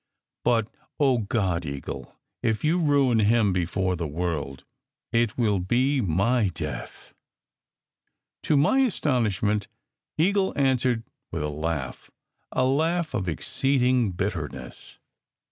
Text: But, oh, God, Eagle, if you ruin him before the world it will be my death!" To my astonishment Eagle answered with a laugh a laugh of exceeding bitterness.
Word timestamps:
But, 0.43 0.67
oh, 0.99 1.19
God, 1.19 1.63
Eagle, 1.63 2.15
if 2.41 2.63
you 2.63 2.79
ruin 2.79 3.19
him 3.19 3.53
before 3.53 3.95
the 3.95 4.07
world 4.07 4.63
it 5.11 5.37
will 5.37 5.59
be 5.59 6.01
my 6.01 6.49
death!" 6.55 7.13
To 8.45 8.57
my 8.57 8.79
astonishment 8.79 9.67
Eagle 10.17 10.53
answered 10.55 11.03
with 11.31 11.43
a 11.43 11.49
laugh 11.49 12.09
a 12.51 12.65
laugh 12.65 13.13
of 13.13 13.29
exceeding 13.29 14.09
bitterness. 14.13 14.97